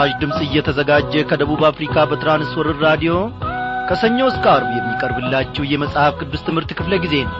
ይህ 0.00 0.04
ምስራች 0.04 0.20
ድምፅ 0.20 0.40
እየተዘጋጀ 0.44 1.12
ከደቡብ 1.30 1.60
አፍሪካ 1.68 1.94
በትራንስወርር 2.10 2.76
ራዲዮ 2.84 3.12
ከሰኞ 3.88 4.18
እስከ 4.30 4.44
አርብ 4.52 4.68
የሚቀርብላችሁ 4.74 5.62
የመጽሐፍ 5.70 6.12
ቅዱስ 6.20 6.42
ትምህርት 6.46 6.70
ክፍለ 6.78 6.92
ጊዜ 7.04 7.14
ነው። 7.24 7.34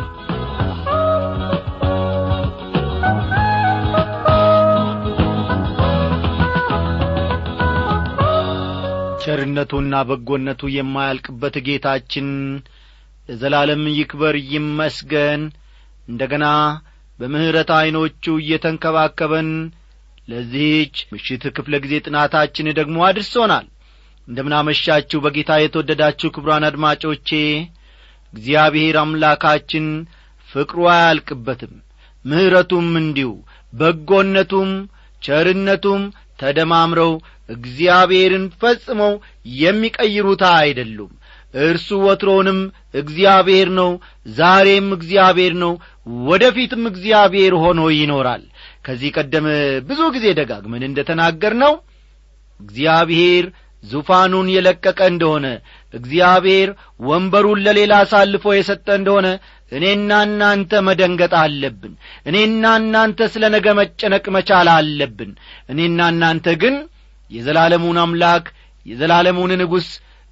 ቸርነቱና 9.22 10.02
በጎነቱ 10.10 10.72
የማያልቅበት 10.74 11.58
ጌታችን 11.68 12.28
ለዘላለም 13.28 13.84
ይክበር 13.94 14.36
ይመስገን። 14.52 15.44
እንደ 16.08 16.22
ገና 16.32 16.46
በምሕረት 17.18 17.72
ዐይኖቹ 17.78 18.24
እየተንከባከበን 18.42 19.50
ለዚህች 20.28 20.96
ምሽት 21.12 21.44
ክፍለ 21.56 21.74
ጊዜ 21.84 21.94
ጥናታችን 22.06 22.66
ደግሞ 22.78 22.96
አድርሶናል። 23.08 23.66
እንደምናመሻችሁ 24.28 25.18
በጌታ 25.24 25.52
የተወደዳችሁ 25.60 26.28
ክብሯን 26.34 26.64
አድማጮቼ 26.68 27.28
እግዚአብሔር 28.34 28.96
አምላካችን 29.02 29.86
ፍቅሩ 30.48 30.80
አያልቅበትም። 30.94 31.74
ምሕረቱም 32.24 32.88
እንዲሁ 33.00 33.30
በጎነቱም 33.72 34.70
ቸርነቱም 35.22 36.02
ተደማምረው 36.38 37.12
እግዚአብሔርን 37.48 38.44
ፈጽመው 38.60 39.12
የሚቀይሩታ 39.60 40.44
አይደሉም። 40.60 41.12
እርሱ 41.62 41.88
ወትሮውንም 42.06 42.58
እግዚአብሔር 42.94 43.68
ነው 43.78 43.90
ዛሬም 44.36 44.88
እግዚአብሔር 44.96 45.54
ነው 45.62 45.72
ወደ 46.26 46.44
ፊትም 46.56 46.82
እግዚአብሔር 46.90 47.54
ሆኖ 47.62 47.80
ይኖራል 47.94 48.42
ከዚህ 48.88 49.10
ቀደም 49.16 49.46
ብዙ 49.88 50.00
ጊዜ 50.14 50.26
ደጋግመን 50.38 50.82
እንደ 50.86 51.00
ተናገር 51.08 51.54
ነው 51.62 51.72
እግዚአብሔር 52.60 53.46
ዙፋኑን 53.84 54.46
የለቀቀ 54.52 55.00
እንደሆነ 55.10 55.46
እግዚአብሔር 55.94 56.68
ወንበሩን 57.08 57.60
ለሌላ 57.66 57.92
አሳልፎ 58.04 58.44
የሰጠ 58.56 58.86
እንደሆነ 58.98 59.26
እኔና 59.72 60.10
እናንተ 60.26 60.80
መደንገጥ 60.86 61.32
አለብን። 61.40 61.92
እኔና 62.26 62.64
እናንተ 62.80 63.28
ስለ 63.34 63.44
ነገ 63.54 63.66
መጨነቅ 63.80 64.24
መቻል 64.36 64.68
አለብን። 64.74 65.30
እኔና 65.72 66.08
እናንተ 66.14 66.56
ግን 66.62 66.76
የዘላለሙን 67.30 67.98
አምላክ 68.04 68.46
የዘላለሙን 68.86 69.52
ንጉሥ 69.62 69.88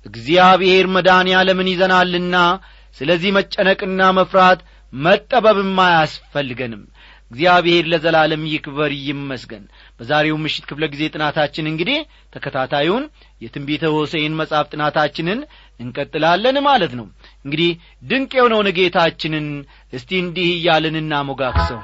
እግዚአብሔር 0.07 0.87
መድኃኔ 0.97 1.29
ዓለምን 1.39 1.71
ይዘናልና 1.73 2.37
ስለዚህ 2.97 3.31
መጨነቅና 3.39 4.03
መፍራት 4.19 4.61
መጠበብም 4.93 5.79
አያስፈልገንም 5.85 6.83
እግዚአብሔር 7.31 7.85
ለዘላለም 7.93 8.43
ይክበር 8.51 8.93
ይመስገን። 9.03 9.65
በዛሬው 9.99 10.37
ምሽት 10.43 10.65
ክፍለ 10.69 10.85
ጊዜ 10.93 11.03
ጥናታችን 11.15 11.71
እንግዲህ 11.71 11.99
ተከታታዩን 12.35 13.05
የትንቢተ 13.43 13.93
ሆሴይን 13.95 14.39
መጽሐፍ 14.41 14.67
ጥናታችንን 14.75 15.41
እንቀጥላለን 15.81 16.59
ማለት 16.67 16.95
ነው። 16.99 17.07
እንግዲህ 17.45 17.71
ድንቅ 18.05 18.33
የሆነውን 18.39 18.71
ጌታችንን 18.79 19.49
እስቲ 19.93 20.11
እንዲህ 20.23 20.51
እያልን 20.55 20.99
እናሞጋክሰው 21.03 21.81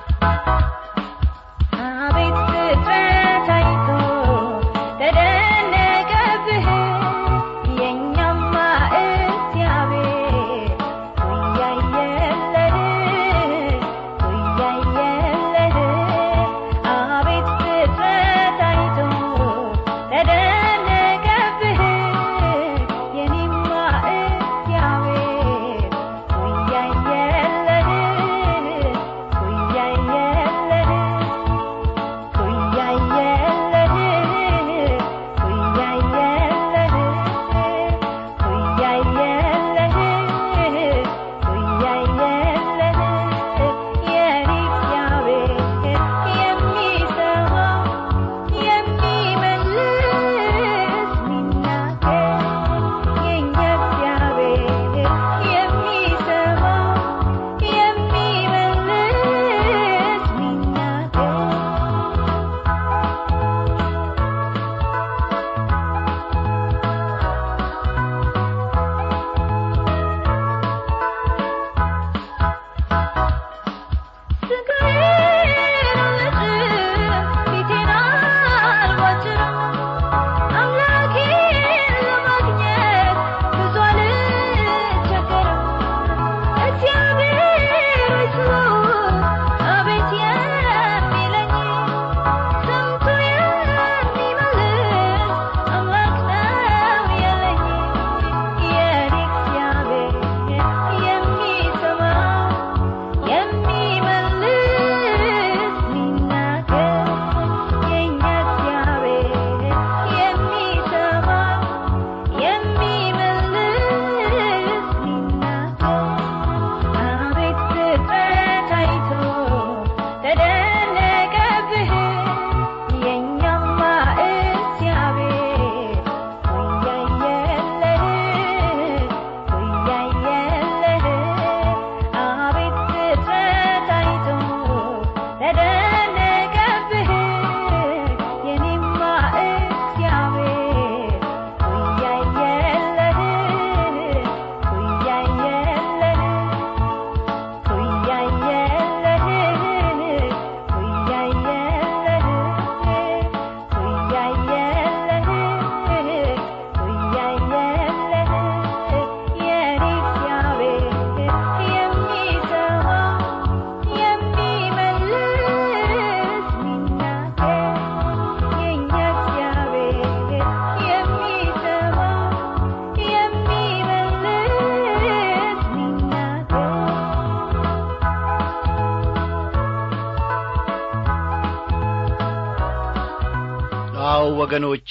ወገኖቼ 184.52 184.90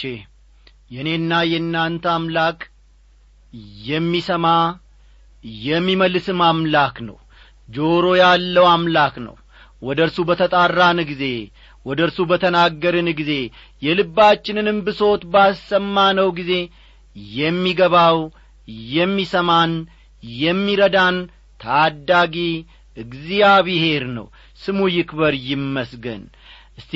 የእኔና 0.94 1.32
የእናንተ 1.50 2.06
አምላክ 2.14 2.60
የሚሰማ 3.88 4.46
የሚመልስም 5.66 6.40
አምላክ 6.48 6.96
ነው። 7.08 7.18
ጆሮ 7.70 8.06
ያለው 8.22 8.66
አምላክ 8.72 9.16
ነው። 9.26 9.36
ወደ 9.82 10.00
እርሱ 10.06 10.18
በተጣራን 10.30 11.00
ጊዜ 11.12 11.24
ወደ 11.86 12.00
እርሱ 12.08 12.20
በተናገርን 12.32 13.10
ጊዜ 13.20 13.32
የልባችንንም 13.82 14.80
ብሶት 14.88 15.24
ባሰማነው 15.34 16.30
ጊዜ 16.40 16.52
የሚገባው 17.38 18.20
የሚሰማን 18.94 19.74
የሚረዳን 20.42 21.18
ታዳጊ 21.60 22.36
እግዚአብሔር 22.98 24.06
ነው። 24.18 24.28
ስሙ 24.60 24.80
ይክበር 24.96 25.36
ይመስገን። 25.50 26.24
እስቲ 26.78 26.94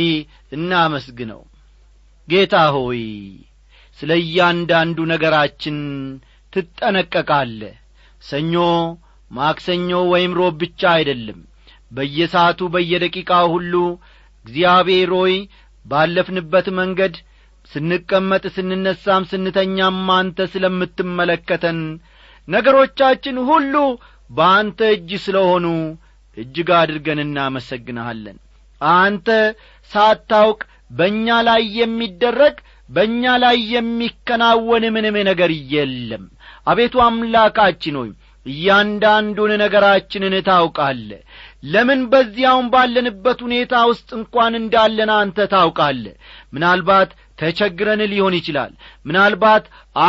እናመስግነው 0.51 1.41
ጌታ 2.27 2.55
ሆይ 2.75 3.01
ስለ 3.97 4.11
እያንዳንዱ 4.21 4.97
ነገራችን 5.11 5.77
ትጠነቀቃለ 6.53 7.61
ሰኞ 8.21 8.55
ማክሰኞ 9.31 9.91
ወይም 10.11 10.33
ሮብ 10.39 10.55
ብቻ 10.61 10.81
አይደለም። 10.95 11.39
በየሰዓቱ 11.91 12.59
በየደቂቃው 12.73 13.47
ሁሉ 13.55 13.73
እግዚአብሔር 14.45 15.11
ሆይ 15.19 15.35
ባለፍንበት 15.85 16.67
መንገድ 16.79 17.15
ስንቀመጥ 17.69 18.43
ስንነሳም 18.55 19.23
ስንተኛም 19.31 19.99
አንተ 20.15 20.39
ስለምትመለከተን 20.53 21.79
ነገሮቻችን 22.47 23.37
ሁሉ 23.49 23.75
በአንተ 24.29 24.79
እጅ 24.95 25.11
ስለ 25.23 25.37
ሆኑ 25.49 25.65
እጅግ 26.37 26.69
አድርገን 26.79 27.19
እናመሰግንሃለን። 27.25 28.37
አንተ 28.81 29.27
ሳታውቅ 29.91 30.61
በእኛ 30.91 31.27
ላይ 31.47 31.63
የሚደረግ 31.79 32.55
በእኛ 32.89 33.23
ላይ 33.43 33.57
የሚከናወን 33.75 34.83
ምንም 34.95 35.15
ነገር 35.29 35.51
የለም። 35.73 36.23
አቤቱ 36.67 36.95
አምላካችን 37.05 37.97
ሆይ 37.99 38.11
እያንዳንዱን 38.45 39.51
ነገራችንን 39.61 40.33
ታውቃለ 40.47 41.09
ለምን 41.71 42.01
በዚያውም 42.11 42.67
ባለንበት 42.73 43.39
ሁኔታ 43.45 43.75
ውስጥ 43.91 44.09
እንኳን 44.17 44.53
እንዳለን 44.59 45.11
አንተ 45.15 45.47
ታውቃለ 45.53 46.03
ምናልባት 46.53 47.11
ተቸግረን 47.37 48.01
ሊሆን 48.11 48.33
ይችላል። 48.37 48.71
ምናልባት 49.05 49.65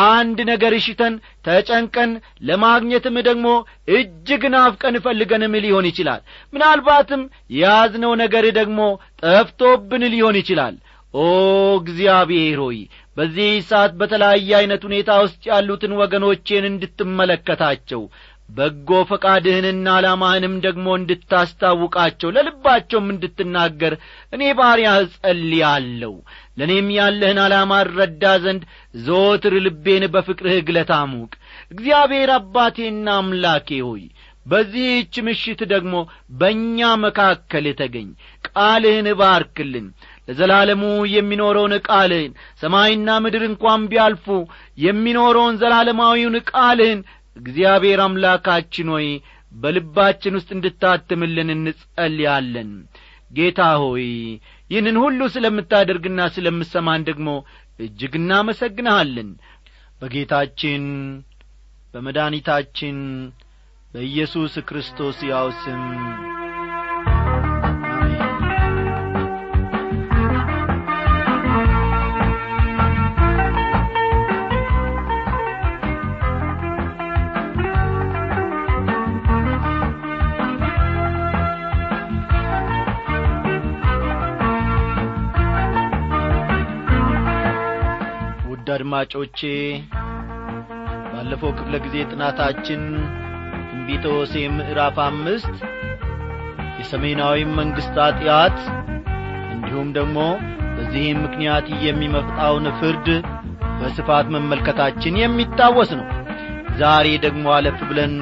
አንድ 0.09 0.39
ነገር 0.51 0.73
እሽተን 0.77 1.15
ተጨንቀን 1.47 2.11
ለማግኘትም 2.49 3.17
ደግሞ 3.29 3.47
እጅግ 3.97 4.45
ናፍቀን 4.55 4.97
ፈልገንም 5.05 5.57
ሊሆን 5.65 5.89
ይችላል። 5.91 6.21
ምናልባትም 6.53 7.23
የያዝነው 7.57 8.15
ነገር 8.23 8.47
ደግሞ 8.59 8.81
ጠፍቶብን 9.25 10.05
ሊሆን 10.15 10.39
ይችላል። 10.43 10.77
ኦ 11.15 11.27
እግዚአብሔር 11.81 12.59
ሆይ 12.63 12.79
በዚህ 13.17 13.51
ሰዓት 13.69 13.93
በተለያየ 14.01 14.51
ዐይነት 14.57 14.83
ሁኔታ 14.89 15.11
ውስጥ 15.23 15.43
ያሉትን 15.51 15.93
ወገኖቼን 16.01 16.65
እንድትመለከታቸው 16.71 18.03
በጎ 18.49 18.91
ፈቃድህንና 19.09 19.87
ዓላማህንም 19.97 20.55
ደግሞ 20.65 20.87
እንድታስታውቃቸው 20.99 22.33
ለልባቸውም 22.37 23.09
እንድትናገር 23.13 23.95
እኔ 24.33 24.43
ባሪያህ 24.59 24.99
ጸልያለሁ 25.17 26.13
ለእኔም 26.59 26.89
ያለህን 26.97 27.41
ዓላማ 27.45 27.81
እረዳ 27.85 28.25
ዘንድ 28.45 28.63
ዘወትር 29.01 29.57
ልቤን 29.67 30.05
በፍቅርህ 30.15 30.59
ግለት 30.69 30.93
አሙቅ። 30.99 31.33
እግዚአብሔር 31.73 32.33
አባቴና 32.37 33.09
አምላኬ 33.21 33.69
ሆይ 33.87 34.05
በዚህች 34.47 35.15
ምሽት 35.27 35.61
ደግሞ 35.71 35.95
በእኛ 36.41 36.81
መካከል 37.05 37.65
ተገኝ። 37.81 38.11
ቃልህን 38.49 39.09
ባርክልን። 39.21 39.87
ለዘላለሙ 40.29 40.83
የሚኖረውን 41.13 41.75
ቃልህን 41.89 42.33
ሰማይና 42.63 43.09
ምድር 43.25 43.43
እንኳን 43.49 43.83
ቢያልፉ 43.91 44.27
የሚኖረውን 44.79 45.59
ዘላለማዊውን 45.61 46.37
ቃልህን 46.51 47.01
እግዚአብሔር 47.37 48.01
አምላካችን 48.05 48.89
ሆይ 48.95 49.09
በልባችን 49.53 50.37
ውስጥ 50.39 50.51
እንድታትምልን 50.57 51.51
እንጸልያለን። 51.55 52.71
ጌታ 53.31 53.61
ሆይ 53.83 54.07
ይህንን 54.71 54.97
ሁሉ 55.03 55.21
ስለምታደርግና 55.35 56.21
ስለምሰማን 56.35 57.07
ደግሞ 57.09 57.29
እጅግ 57.81 58.15
እናመሰግንሃለን። 58.21 59.31
በጌታችን 60.03 60.85
በመድኒታችን 61.95 62.97
በኢየሱስ 63.93 64.55
ክርስቶስ 64.69 65.19
ያው 65.31 65.49
ስም 65.63 65.83
አድማጮቼ 88.99 89.41
ባለፈው 91.09 91.51
ክፍለ 91.57 91.75
ጊዜ 91.85 91.97
ጥናታችን 92.11 92.83
ትንቢተ 93.69 94.05
ሆሴ 94.15 94.35
ምዕራፍ 94.55 94.97
አምስት 95.05 95.55
የሰሜናዊም 96.79 97.51
መንግሥት 97.59 97.97
ኀጢአት 98.05 98.57
እንዲሁም 99.55 99.89
ደግሞ 99.99 100.19
በዚህም 100.77 101.21
ምክንያት 101.27 101.69
የሚመጣውን 101.87 102.69
ፍርድ 102.79 103.09
በስፋት 103.81 104.27
መመልከታችን 104.37 105.21
የሚታወስ 105.23 105.93
ነው። 106.01 106.07
ዛሬ 106.81 107.07
ደግሞ 107.27 107.47
አለፍ 107.57 107.79
ብለን 107.91 108.15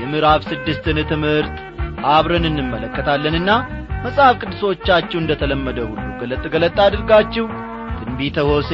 የምዕራፍ 0.00 0.42
ስድስትን 0.50 1.00
ትምህርት 1.12 1.54
አብረን 2.14 2.48
እንመለከታለንና 2.50 3.50
መጽሐፍ 4.04 4.34
ቅዱሶቻችሁ 4.42 5.20
እንደ 5.20 5.32
ተለመደ 5.40 5.78
ሁሉ 5.90 6.08
ገለጥ 6.20 6.44
ገለጥ 6.52 6.76
አድርጋችሁ 6.86 7.46
ትንቢተ 7.98 8.38
ሆሴ 8.50 8.72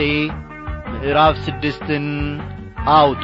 ምዕራፍ 1.05 1.35
ስድስትን 1.47 2.05
አውጡ። 2.95 3.23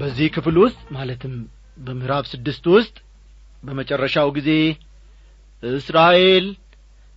በዚህ 0.00 0.28
ክፍል 0.34 0.56
ውስጥ 0.62 0.80
ማለትም 0.96 1.34
በምዕራፍ 1.78 2.24
ስድስት 2.32 2.64
ውስጥ 2.74 2.96
በመጨረሻው 3.62 4.30
ጊዜ 4.38 4.50
እስራኤል 5.62 6.46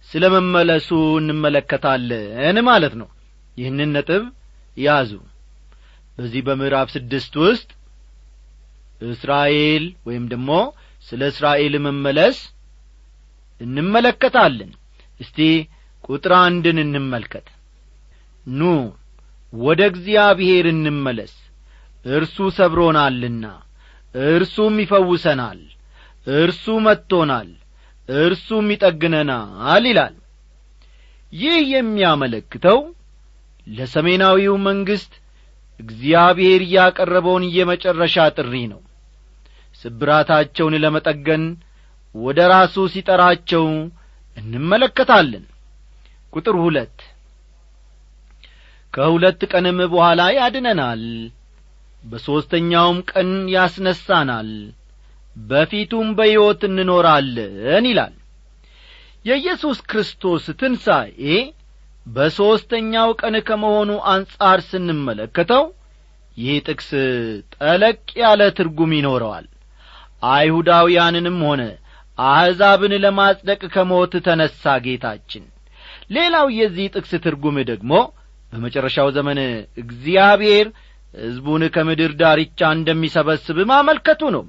ስለ 0.09 0.25
መመለሱ 0.36 0.89
እንመለከታለን 1.21 2.59
ማለት 2.69 2.95
ነው። 3.01 3.09
ይህንን 3.57 3.93
ነጥብ 3.95 4.24
ያዙ 4.77 5.12
በዚህ 6.17 6.41
በምዕራፍ 6.48 6.89
ስድስት 6.95 7.34
ውስጥ 7.43 7.69
እስራኤል 9.07 9.86
ወይም 10.07 10.25
ደግሞ 10.34 10.51
ስለ 11.07 11.22
እስራኤል 11.31 11.74
መመለስ 11.86 12.38
እንመለከታለን። 13.62 14.72
እስቲ 15.19 15.39
ቁጥር 16.03 16.34
አንድን 16.39 16.77
እንመልከት። 16.84 17.48
ኑ 18.53 18.62
ወደ 19.53 19.81
እግዚአብሔር 19.91 20.65
እንመለስ። 20.72 21.34
እርሱ 22.05 22.38
ሰብሮናልና 22.57 23.45
እርሱም 24.15 24.75
ይፈውሰናል 24.84 25.62
እርሱ 26.27 26.65
መጥቶናል 26.86 27.50
እርሱም 28.10 28.67
ይጠግነናል 28.74 29.86
ይላል። 29.89 30.15
ይህ 31.34 31.62
የሚያመለክተው 31.74 32.79
ለሰሜናዊው 33.67 34.55
መንግሥት 34.67 35.13
እግዚአብሔር 35.79 36.62
ያቀረበውን 36.74 37.44
የመጨረሻ 37.55 38.25
ጥሪ 38.38 38.53
ነው። 38.74 38.82
ስብራታቸውን 39.82 40.75
ለመጠገን 40.84 41.44
ወደ 42.15 42.39
ራሱ 42.53 42.75
ሲጠራቸው 42.94 43.65
እንመለከታለን። 44.38 45.44
ቁጥር 46.34 46.55
ሁለት 46.63 46.98
ከሁለት 48.94 49.41
ቀንም 49.51 49.79
በኋላ 49.94 50.22
ያድነናል 50.38 51.03
በሦስተኛውም 52.03 52.98
ቀን 53.12 53.29
ያስነሳናል 53.55 54.50
በፊቱም 55.36 56.08
በሕይወት 56.17 56.62
እንኖራለን 56.70 57.86
ይላል። 57.89 58.13
የኢየሱስ 59.25 59.77
ክርስቶስ 59.89 60.46
ትንሣኤ 60.60 61.24
በሦስተኛው 62.05 63.09
ቀን 63.21 63.35
ከመሆኑ 63.47 63.91
አንጻር 64.12 64.59
ስንመለከተው 64.67 65.63
ይህ 66.38 66.55
ጥቅስ 66.67 66.89
ጠለቅ 67.55 68.00
ያለ 68.21 68.41
ትርጉም 68.57 68.91
ይኖረዋል። 68.97 69.45
አይሁዳውያንንም 70.29 71.39
ሆነ 71.47 71.62
አሕዛብን 72.17 72.93
ለማጽደቅ 73.03 73.62
ከሞት 73.74 74.13
ተነሣ 74.25 74.74
ጌታችን። 74.85 75.43
ሌላው 76.15 76.47
የዚህ 76.57 76.85
ጥቅስ 76.95 77.12
ትርጉም 77.25 77.57
ደግሞ 77.71 77.91
በመጨረሻው 78.51 79.07
ዘመን 79.15 79.39
እግዚአብሔር 79.83 80.67
ሕዝቡን 81.13 81.63
ከምድር 81.75 82.12
ዳርቻ 82.21 82.69
እንደሚሰበስብ 82.77 83.57
ማመልከቱ 83.71 84.21
ነው። 84.35 84.43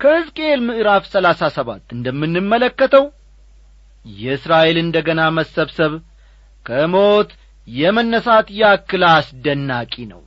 ከሕዝቅኤል 0.00 0.60
ምዕራፍ 0.68 1.04
ሰላሳ 1.12 1.48
ሰባት 1.56 1.86
እንደምንመለከተው 1.96 3.04
የእስራኤል 4.04 4.76
እንደ 4.82 4.98
ገና 5.08 5.22
መሰብሰብ 5.38 5.92
ከሞት 6.66 7.30
የመነሳት 7.68 8.48
ያክል 8.60 9.02
አስደናቂ 9.10 9.94
ነው። 10.12 10.22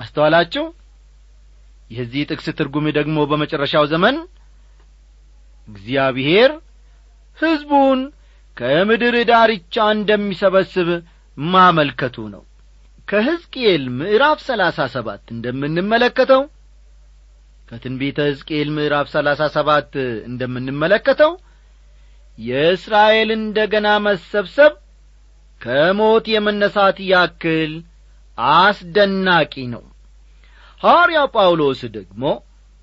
አስተዋላችሁ? 0.00 0.64
የዚህ 1.90 2.22
ጥቅስ 2.30 2.46
ትርጉም 2.58 2.86
ደግሞ 2.98 3.18
በመጨረሻው 3.30 3.84
ዘመን 3.92 4.16
እግዚአብሔር 5.68 6.50
ሕዝቡን 7.38 8.00
ከምድር 8.56 9.16
ዳርቻ 9.30 9.74
እንደሚሰበስብ 9.96 10.88
ማመልከቱ 11.38 12.16
ነው። 12.34 12.42
ከሕዝቅኤል 13.08 13.84
ምዕራፍ 13.98 14.38
ሰላሳ 14.48 14.86
ሰባት 14.94 15.24
እንደምንመለከተው 15.34 16.42
ከትንቢተ 17.68 18.18
ሕዝቅኤል 18.28 18.68
ምዕራፍ 18.76 19.06
ሰላሳ 19.14 19.42
ሰባት 19.56 19.92
እንደምንመለከተው 20.28 21.32
የእስራኤል 22.38 23.30
እንደ 23.36 23.58
ገና 23.72 23.88
መሰብሰብ 24.06 24.74
ከሞት 25.60 26.26
የመነሳት 26.32 26.98
ያክል 27.10 27.72
አስደናቂ 28.56 29.54
ነው። 29.72 29.84
ሐዋርያው 30.80 31.26
ጳውሎስ 31.34 31.80
ደግሞ 31.96 32.22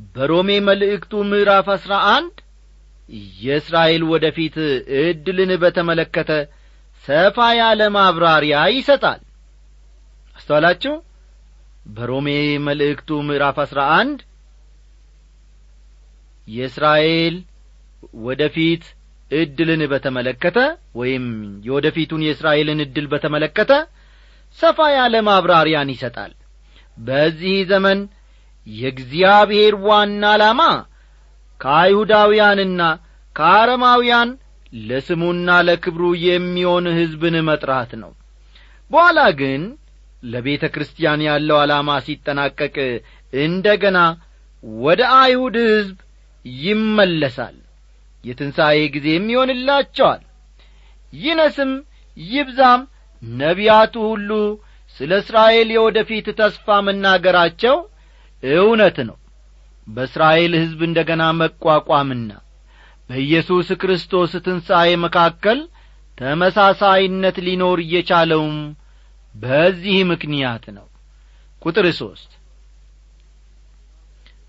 በሮሜ 0.09 0.49
መልእክቱ 0.67 1.13
ምዕራፍ 1.29 1.67
አሥራ 1.75 1.93
አንድ 2.15 2.35
የእስራኤል 3.39 4.03
ወደ 4.11 4.25
ፊት 4.37 4.55
ዕድልን 5.01 5.51
በተመለከተ 5.63 6.31
ሰፋ 7.03 7.37
ያለ 7.59 7.81
ማብራሪያ 7.95 8.57
ይሰጣል። 8.75 9.21
አስተዋላችሁ? 10.37 10.93
በሮሜ 11.87 12.27
መልእክቱ 12.67 13.09
ምዕራፍ 13.27 13.57
አሥራ 13.63 13.81
አንድ 13.97 14.19
የእስራኤል 16.47 17.35
ወደ 18.25 18.41
ዕድልን 19.31 19.81
በተመለከተ 19.91 20.57
ወይም 20.99 21.25
የወደፊቱን 21.67 22.25
የእስራኤልን 22.25 22.81
ዕድል 22.85 23.05
በተመለከተ 23.13 23.71
ሰፋ 24.59 24.79
ያለ 24.95 25.15
ማብራሪያን 25.27 25.91
ይሰጣል። 25.93 26.33
በዚህ 26.97 27.55
ዘመን 27.71 27.99
የእግዚአብሔር 28.67 29.73
ዋና 29.87 30.23
ዓላማ 30.33 30.61
ከአይሁዳውያንና 31.61 32.81
ከአረማውያን 33.35 34.29
ለስሙና 34.87 35.49
ለክብሩ 35.67 36.03
የሚሆን 36.25 36.85
ሕዝብን 36.97 37.35
መጥራት 37.49 37.91
ነው። 38.01 38.11
በኋላ 38.91 39.19
ግን 39.39 39.61
ለቤተ 40.23 40.63
ክርስቲያን 40.73 41.21
ያለው 41.27 41.57
ዓላማ 41.61 41.89
ሲጠናቀቅ 42.05 42.75
እንደ 43.33 43.67
ገና 43.83 43.99
ወደ 44.81 45.01
አይሁድ 45.17 45.55
ሕዝብ 45.67 45.97
ይመለሳል 46.45 47.55
የትንሣኤ 48.25 48.79
ጊዜም 48.93 49.25
ይሆንላቸዋል። 49.33 50.21
ይነስም 51.13 51.71
ይብዛም 52.17 52.81
ነቢያቱ 53.23 53.95
ሁሉ 54.09 54.31
ስለ 54.95 55.11
እስራኤል 55.21 55.69
የወደፊት 55.73 56.27
ተስፋ 56.39 56.75
መናገራቸው 56.87 57.75
እውነት 58.43 58.97
ነው። 59.09 59.17
በእስራኤል 59.87 60.53
ሕዝብ 60.61 60.79
እንደ 60.87 60.99
ገና 61.09 61.23
መቋቋምና 61.39 62.31
በኢየሱስ 63.09 63.67
ክርስቶስ 63.81 64.31
ትንሣኤ 64.45 64.91
መካከል 65.03 65.59
ተመሳሳይነት 66.17 67.37
ሊኖር 67.47 67.79
እየቻለውም 67.83 68.55
በዚህ 69.35 69.97
ምክንያት 70.11 70.65
ነው። 70.77 70.87
ቁጥር 71.61 71.85
ሦስት 71.99 72.31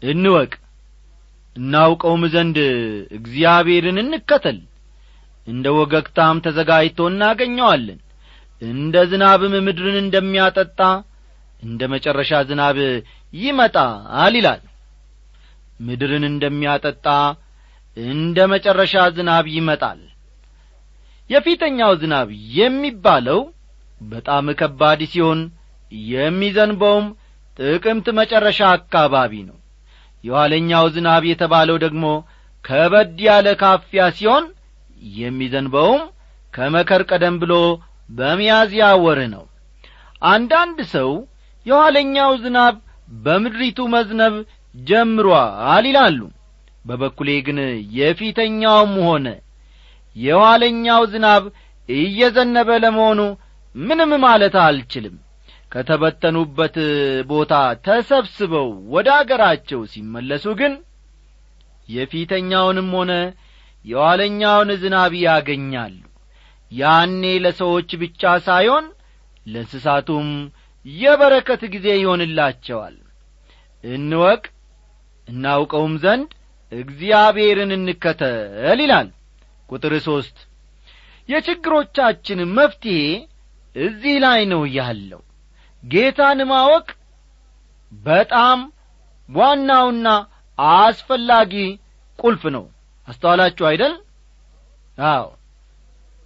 እንወቅ 0.03 0.51
እናውቀውም 1.57 2.23
ዘንድ 2.35 2.59
እግዚአብሔርን 3.19 3.99
እንከተል። 4.03 4.59
እንደ 5.47 5.67
ወገግታም 5.79 6.37
ተዘጋጅቶ 6.47 6.99
እናገኘዋለን። 7.11 8.01
እንደ 8.63 8.97
ዝናብም 9.11 9.55
ምድርን 9.67 9.97
እንደሚያጠጣ 10.03 10.81
እንደ 11.63 11.83
መጨረሻ 11.93 12.31
ዝናብ 12.49 12.79
ይመጣል 13.35 14.35
ይላል። 14.37 14.63
ምድርን 15.81 16.25
እንደሚያጠጣ 16.31 17.07
እንደ 17.97 18.39
መጨረሻ 18.53 18.95
ዝናብ 19.17 19.47
ይመጣል። 19.57 20.01
የፊተኛው 21.31 21.93
ዝናብ 22.03 22.29
የሚባለው 22.59 23.41
በጣም 24.11 24.47
ከባድ 24.61 25.01
ሲሆን 25.13 25.41
የሚዘንበውም 26.11 27.07
ጥቅምት 27.57 28.07
መጨረሻ 28.19 28.61
አካባቢ 28.77 29.33
ነው 29.49 29.57
የኋለኛው 30.25 30.85
ዝናብ 30.95 31.25
የተባለው 31.29 31.77
ደግሞ 31.85 32.05
ከበድ 32.65 33.19
ያለ 33.27 33.49
ካፊያ 33.61 34.05
ሲሆን 34.19 34.45
የሚዘንበውም 35.19 36.03
ከመከር 36.55 37.03
ቀደም 37.11 37.35
ብሎ 37.43 37.55
በሚያዝያ 38.11 38.87
ወር 39.05 39.21
ነው። 39.35 39.45
አንዳንድ 40.23 40.79
ሰው 40.95 41.11
የኋለኛው 41.67 42.33
ዝናብ 42.45 42.75
በምድሪቱ 43.25 43.79
መዝነብ 43.95 44.35
ጀምሯል 44.75 45.85
ይላሉ። 45.89 46.21
በበኩሌ 46.85 47.31
ግን 47.47 47.59
የፊተኛውም 47.99 48.95
ሆነ 49.07 49.27
የኋለኛው 50.17 51.03
ዝናብ 51.13 51.45
እየዘነበ 51.89 52.69
ለመሆኑ 52.85 53.21
ምንም 53.75 54.13
ማለት 54.25 54.55
አልችልም 54.65 55.17
ከተበተኑበት 55.77 56.77
ቦታ 57.31 57.55
ተሰብስበው 57.87 58.69
ወደ 58.95 59.09
አገራቸው 59.17 59.81
ሲመለሱ 59.93 60.45
ግን 60.61 60.75
የፊተኛውንም 61.89 62.89
ሆነ 62.97 63.13
የኋለኛውን 63.85 64.71
ዝናብ 64.83 65.13
ያገኛሉ። 65.25 65.97
ያኔ 66.73 67.23
ለሰዎች 67.45 67.91
ብቻ 68.03 68.33
ሳይሆን 68.47 68.87
ለእንስሳቱም 69.47 70.29
የበረከት 70.87 71.63
ጊዜ 71.75 71.87
ይሆንላቸዋል። 71.97 72.97
እንወቅ 73.85 74.43
እናውቀውም 75.29 75.95
ዘንድ 76.05 76.31
እግዚአብሔርን 76.73 77.73
እንከተል 77.77 78.81
ይላል። 78.85 79.11
ቁጥር 79.69 79.95
ሦስት 80.09 80.39
የችግሮቻችን 81.29 82.41
መፍትሔ 82.59 82.99
እዚህ 83.77 84.17
ላይ 84.25 84.43
ነው 84.53 84.63
ያለው 84.77 85.23
ጌታን 85.87 86.41
ማወቅ 86.51 86.87
በጣም 87.93 88.59
ዋናውና 89.29 90.09
አስፈላጊ 90.59 91.53
ቁልፍ 92.19 92.43
ነው። 92.55 92.65
አስተዋላችሁ 93.09 93.65
አይደል? 93.71 93.95
አዎ። 95.09 95.27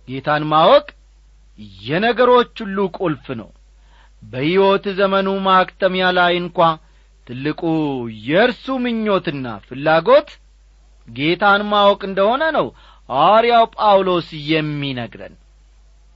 ጌታን 0.09 0.45
ማወቅ 0.52 0.87
የነገሮች 1.83 2.55
ሁሉ 2.64 2.79
ቁልፍ 2.99 3.26
ነው። 3.40 3.50
በሕይወት 4.23 4.85
ዘመኑ 4.99 5.29
ማክተሚያ 5.47 6.07
ላይ 6.19 6.33
እንኳ 6.43 6.59
ትልቁ 7.26 7.61
የእርሱ 8.26 8.67
ምኞትና 8.85 9.47
ፍላጎት 9.67 10.31
ጌታን 11.09 11.62
ማወቅ 11.71 12.00
እንደሆነ 12.09 12.43
ነው 12.57 12.67
ሐዋርያው 13.09 13.64
ጳውሎስ 13.76 14.29
የሚነግረን። 14.50 15.35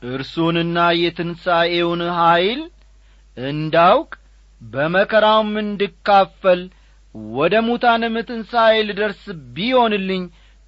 እርሱንና 0.08 0.78
የትንሣኤውን 1.00 2.02
ኀይል 2.18 2.62
እንዳውቅ 3.36 4.10
በመከራውም 4.60 5.52
እንድካፈል 5.62 6.60
ወደ 7.34 7.54
ሙታንም 7.66 8.14
ትንሣኤ 8.28 8.76
ልደርስ 8.88 9.22
ቢሆንልኝ 9.56 10.22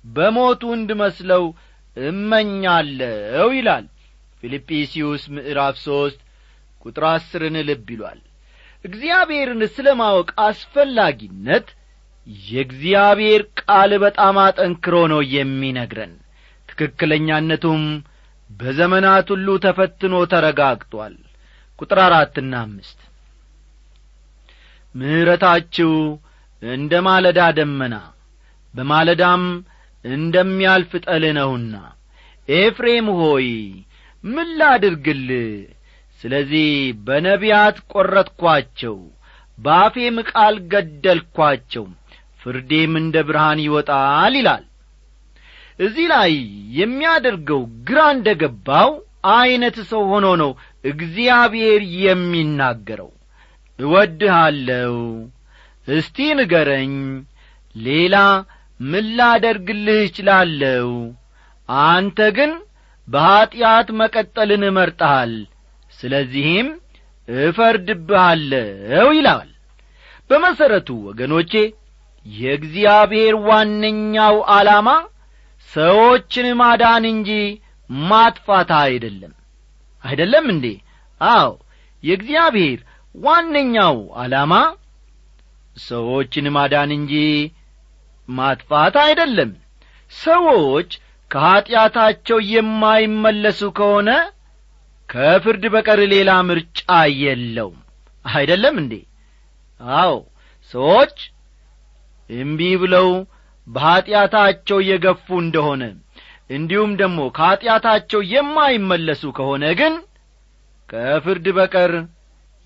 በሞቱ 0.04 0.62
እንድመስለው 0.76 1.44
እመኛለሁ 1.96 3.46
ይላል። 3.56 3.86
ፊልጵስዩስ 4.42 5.22
ምዕራፍ 5.34 5.76
ሦስት 5.86 6.20
ቁጥር 6.84 7.04
አስርን 7.10 7.56
ልብ 7.68 7.88
ይሏል። 7.94 8.20
እግዚአብሔርን 8.84 9.62
ስለ 9.74 9.88
ማወቅ 10.00 10.28
አስፈላጊነት 10.46 11.66
የእግዚአብሔር 12.46 13.42
ቃል 13.60 13.92
በጣም 14.04 14.36
አጠንክሮ 14.44 14.96
ነው 15.12 15.20
የሚነግረን። 15.34 16.14
ትክክለኛነቱም 16.68 17.82
በዘመናት 18.50 19.28
ሁሉ 19.34 19.48
ተፈትኖ 19.64 20.14
ተረጋግጧል 20.32 21.14
ቁጥር 21.78 21.98
አራትና 22.04 22.52
አምስት። 22.64 22.98
ምሕረታችሁ 24.94 25.92
እንደ 26.62 26.92
ማለዳ 27.06 27.40
ደመና 27.56 27.94
በማለዳም 28.74 29.42
እንደሚያልፍ 30.04 30.92
ጠል 31.04 31.24
ነውና። 31.38 31.74
ኤፍሬም 32.48 33.06
ሆይ 33.18 33.48
ምን 34.24 34.48
ላድርግል 34.60 35.28
ስለዚህ 36.20 36.68
በነቢያት 37.06 37.76
ቈረጥኳቸው 37.92 38.96
በአፌም 39.58 40.16
ቃል 40.30 40.54
ገደልኳቸው 40.72 41.84
ፍርዴም 42.42 42.92
እንደ 43.00 43.16
ብርሃን 43.28 43.60
ይወጣል 43.64 44.34
ይላል። 44.40 44.64
እዚህ 45.78 46.06
ላይ 46.12 46.32
የሚያደርገው 46.78 47.62
ግራ 47.88 48.00
እንደ 48.14 48.28
ገባው 48.42 48.90
ዐይነት 49.32 49.76
ሰው 49.90 50.02
ሆኖ 50.12 50.26
ነው 50.42 50.50
እግዚአብሔር 50.86 51.82
የሚናገረው። 52.00 53.10
እወድሃለሁ። 53.78 54.94
እስቲ 55.88 56.16
ንገረኝ 56.38 56.94
ሌላ 57.76 58.16
ምን 58.80 59.06
ላደርግልህ 59.18 60.00
እችላለሁ? 60.06 60.88
አንተ 61.86 62.18
ግን 62.36 62.52
በኀጢአት 63.08 63.88
መቀጠልን 64.00 64.62
እመርጠሃል 64.68 65.34
ስለዚህም 65.92 66.68
እፈርድብሃለሁ 67.28 69.06
ይላል። 69.16 69.48
በመሠረቱ 70.30 70.88
ወገኖቼ 71.08 71.52
የእግዚአብሔር 72.26 73.34
ዋነኛው 73.48 74.36
ዓላማ 74.52 74.88
ሰዎችን 75.70 76.46
ማዳን 76.60 77.04
እንጂ 77.12 77.30
ማጥፋት 78.08 78.70
አይደለም 78.80 79.32
አይደለም 80.04 80.46
እንዴ? 80.54 80.66
አዎ 81.20 81.50
የእግዚአብሔር 82.02 82.80
ዋነኛው 83.14 83.98
ዓላማ 84.18 84.54
ሰዎችን 85.76 86.46
ማዳን 86.56 86.90
እንጂ 86.96 87.14
ማጥፋት 88.28 88.94
አይደለም። 89.04 89.50
ሰዎች 90.12 90.90
ከኀጢአታቸው 91.30 92.38
የማይመለሱ 92.52 93.60
ከሆነ 93.78 94.10
ከፍርድ 95.08 95.64
በቀር 95.74 96.00
ሌላ 96.12 96.30
ምርጫ 96.48 96.80
የለውም። 97.20 97.80
አይደለም 98.24 98.76
እንዴ? 98.82 98.94
አዎ 99.98 100.14
ሰዎች 100.74 101.16
እምቢ 102.30 102.60
ብለው 102.82 103.08
በኀጢአታቸው 103.66 104.78
የገፉ 104.88 105.26
እንደሆነ 105.44 105.82
እንዲሁም 106.50 106.90
ደግሞ 107.00 107.20
ከኀጢአታቸው 107.36 108.20
የማይመለሱ 108.32 109.22
ከሆነ 109.38 109.64
ግን 109.80 109.94
ከፍርድ 110.88 111.46
በቀር 111.56 111.92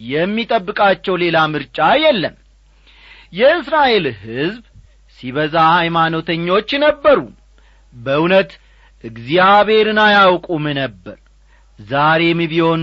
የሚጠብቃቸው 0.00 1.14
ሌላ 1.22 1.36
ምርጫ 1.52 1.78
የለም። 2.02 2.34
የእስራኤል 3.32 4.06
ሕዝብ 4.22 4.62
ሲበዛ 5.18 5.54
ሃይማኖተኞች 5.74 6.70
ነበሩ። 6.84 7.18
በእውነት 7.94 8.50
እግዚአብሔርን 9.04 9.98
አያውቁም 10.04 10.64
ነበር። 10.80 11.16
ዛሬም 11.78 12.40
ቢሆን 12.50 12.82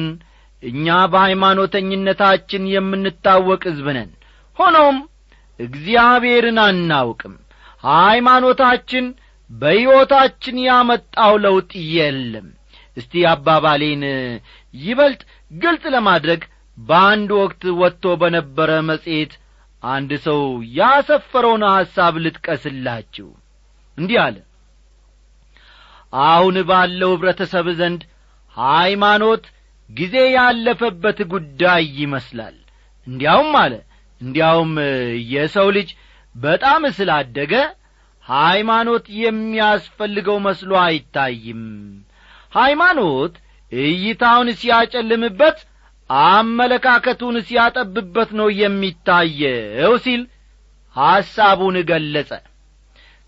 እኛ 0.64 0.86
በሃይማኖተኝነታችን 1.12 2.64
የምንታወቅ 2.74 3.62
ሕዝብ 3.70 3.88
ነን። 3.98 4.10
ሆኖም 4.58 4.98
እግዚአብሔርን 5.60 6.58
አናውቅም። 6.66 7.36
ሃይማኖታችን 7.84 9.06
በሕይወታችን 9.50 10.58
ያመጣው 10.66 11.34
ለውጥ 11.44 11.72
የለም። 11.94 12.48
እስቲ 12.98 13.14
አባባሌን 13.32 14.04
ይበልጥ 14.80 15.22
ግልጽ 15.56 15.84
ለማድረግ 15.96 16.42
በአንድ 16.78 17.30
ወቅት 17.40 17.64
ወጥቶ 17.80 18.16
በነበረ 18.22 18.72
መጽሔት 18.90 19.34
አንድ 19.84 20.12
ሰው 20.26 20.40
ያሰፈረውን 20.78 21.64
ሐሳብ 21.72 22.14
ልጥቀስላችሁ። 22.26 23.28
እንዲህ 23.98 24.20
አለ። 24.24 24.38
አሁን 26.14 26.56
ባለው 26.70 27.12
ኅብረተሰብ 27.16 27.68
ዘንድ 27.80 28.02
ሃይማኖት 28.58 29.44
ጊዜ 29.90 30.16
ያለፈበት 30.36 31.20
ጉዳይ 31.34 31.84
ይመስላል። 32.00 32.56
እንዲያውም 33.08 33.54
አለ 33.62 33.74
እንዲያውም 34.22 34.72
የሰው 35.34 35.68
ልጅ 35.78 35.90
በጣም 36.36 36.82
ስላደገ 36.98 37.54
ሃይማኖት 38.28 39.06
የሚያስፈልገው 39.22 40.38
መስሎ 40.46 40.72
አይታይም። 40.84 41.62
ሃይማኖት 42.54 43.34
እይታውን 43.72 44.50
ሲያጨልምበት 44.60 45.58
አመለካከቱን 46.10 47.38
ሲያጠብበት 47.48 48.30
ነው 48.40 48.50
የሚታየው 48.60 49.94
ሲል 50.06 50.22
ሐሳቡን 50.96 51.78
ገለጸ። 51.90 52.32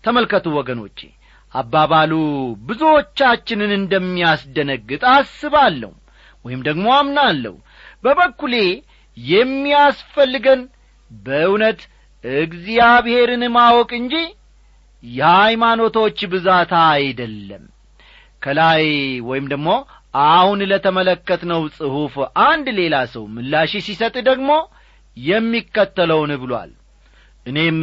ተመልከቱ 0.04 0.46
ወገኖቼ 0.58 0.98
አባባሉ 1.54 2.12
ብዙዎቻችንን 2.68 3.72
እንደሚያስደነግጥ 3.78 5.02
አስባለሁ 5.14 5.90
ወይም 6.44 6.60
ደግሞ 6.68 6.86
አምናለሁ። 6.98 7.54
በበኩሌ 8.04 8.54
የሚያስፈልገን 9.16 10.60
በእውነት 11.10 11.80
እግዚአብሔርን 12.24 13.44
ማወቅ 13.56 13.90
እንጂ 13.98 14.14
የሃይማኖቶች 15.02 16.18
ብዛታ 16.32 16.72
አይደለም። 16.94 17.64
ከላይ 18.42 18.84
ወይም 19.28 19.46
ደግሞ 19.52 19.70
አሁን 20.30 20.60
ለተመለከትነው 20.70 21.62
ጽሑፍ 21.76 22.14
አንድ 22.44 22.66
ሌላ 22.78 22.96
ሰው 23.12 23.24
ምላሽ 23.34 23.72
ሲሰጥ 23.86 24.14
ደግሞ 24.28 24.50
የሚከተለውን 25.16 26.32
ብሏል። 26.42 26.70
እኔም 27.46 27.78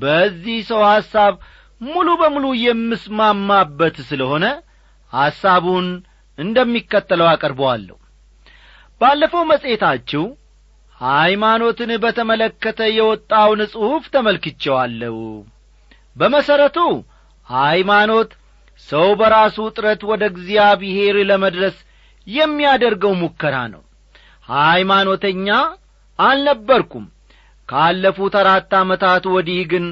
በዚህ 0.00 0.58
ሰው 0.70 0.80
ሐሳብ 0.88 1.34
ሙሉ 1.80 2.08
በሙሉ 2.20 2.46
የምስማማበት 2.62 3.96
ስለሆነ 4.08 4.44
ሐሳቡን 5.12 5.86
እንደሚከተለው 6.38 7.28
አቀርበዋለሁ። 7.32 7.96
ባለፈው 9.00 9.42
መጽሔታችሁ 9.50 10.24
ሃይማኖትን 11.00 11.90
በተመለከተ 12.04 12.80
የወጣውን 12.96 13.60
ጽሑፍ 13.72 14.04
ተመልክቼዋለሁ 14.14 15.16
በመሠረቱ 16.16 16.78
ሃይማኖት 17.48 18.30
ሰው 18.88 19.08
በራሱ 19.20 19.56
ጥረት 19.76 20.00
ወደ 20.10 20.22
እግዚአብሔር 20.32 21.16
ለመድረስ 21.30 21.76
የሚያደርገው 22.26 23.12
ሙከራ 23.20 23.56
ነው። 23.74 23.82
ሃይማኖተኛ 24.48 25.48
አልነበርኩም። 26.18 27.06
ካለፉት 27.68 28.34
አራት 28.40 28.72
ዓመታት 28.80 29.24
ወዲህ 29.34 29.60
ግን 29.72 29.86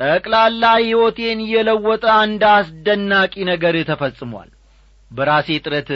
ጠቅላላ 0.00 0.64
ሕይወቴን 0.78 1.40
የለወጠ 1.52 2.04
አንድ 2.20 2.42
አስደናቂ 2.52 3.34
ነገር 3.50 3.76
ተፈጽሟል። 3.90 4.50
በራሴ 5.10 5.48
ጥረት 5.64 5.90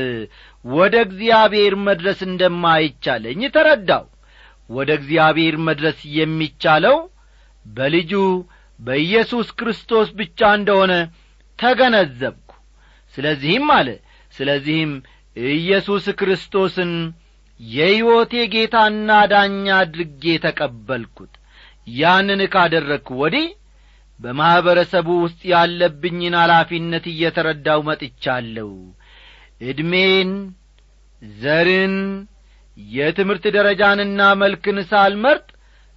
ወደ 0.65 0.95
እግዚአብሔር 1.07 1.75
መድረስ 1.87 2.21
እንደማይቻለኝ 2.29 3.41
ተረዳው 3.57 4.05
ወደ 4.71 4.91
እግዚአብሔር 4.99 5.57
መድረስ 5.69 5.99
የሚቻለው 6.19 6.97
በልጁ 7.67 8.13
በኢየሱስ 8.81 9.49
ክርስቶስ 9.59 10.09
ብቻ 10.19 10.51
እንደሆነ 10.59 10.93
ተገነዘብኩ። 11.59 12.51
ስለዚህም 13.15 13.69
አለ 13.77 13.89
ስለዚህም 14.35 14.93
ኢየሱስ 15.37 16.05
ክርስቶስን 16.21 16.93
የሕይወቴ 17.61 18.33
ጌታና 18.53 19.11
ዳኛ 19.33 19.67
አድርጌ 19.79 20.25
ተቀበልኩት። 20.45 21.33
ያንን 21.95 22.41
ካደረግኩ 22.53 23.09
ወዲህ 23.23 23.47
በማኅበረሰቡ 24.21 25.09
ውስጥ 25.25 25.41
ያለብኝን 25.53 26.35
ኃላፊነት 26.41 27.05
እየተረዳው 27.13 27.81
መጥቻለሁ። 27.89 28.71
ዕድሜን 29.63 30.31
ዘርን 31.39 31.97
የትምህርት 32.77 33.45
ደረጃንና 33.57 34.21
መልክን 34.43 34.77
ሳልመርጥ 34.91 35.48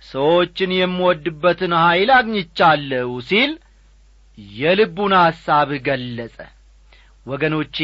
ሰዎችን 0.01 0.71
የምወድበትን 0.77 1.73
ኀይል 1.79 2.09
አግኝቻለሁ 2.15 3.09
ሲል 3.27 3.51
የልቡን 4.55 5.13
ሐሳብ 5.19 5.69
ገለጸ። 5.87 6.37
ወገኖቼ 7.25 7.77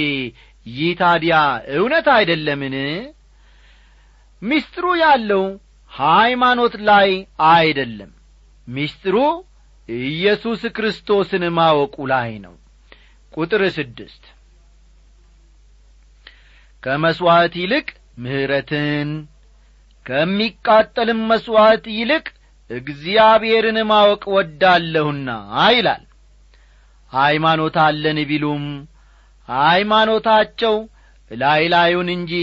ይህ 0.70 0.92
ታዲያ 1.00 1.36
እውነት 1.76 2.08
አይደለምን? 2.16 2.76
ምስጢሩ 4.42 4.86
ያለው 5.02 5.44
ሃይማኖት 5.92 6.74
ላይ 6.90 7.10
አይደለም። 7.52 8.12
ምስጢሩ 8.68 9.16
ኢየሱስ 9.90 10.62
ክርስቶስን 10.78 11.44
ማወቁ 11.58 11.96
ላይ 12.12 12.32
ነው። 12.46 12.56
ቁጥር 13.34 13.62
ስድስት 13.78 14.24
ከመሥዋዕት 16.84 17.54
ይልቅ 17.62 17.88
ምሕረትን 18.18 19.10
ከሚቃጠልም 20.08 21.20
መሥዋዕት 21.30 21.86
ይልቅ 21.98 22.26
እግዚአብሔርን 22.70 23.78
ማወቅ 23.89 24.24
ወዳለሁና 24.36 25.30
ይላል። 25.76 26.04
ሃይማኖት 27.12 27.76
አለን 27.84 28.17
ቢሉም 28.30 28.63
ሃይማኖታቸው 29.50 30.76
ላይ 31.32 31.62
ላዩን 31.74 32.10
እንጂ 32.15 32.34